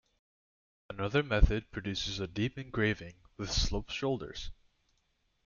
[0.89, 4.49] Another method produces a deep engraving with sloped shoulders.